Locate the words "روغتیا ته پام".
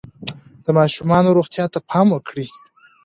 1.37-2.07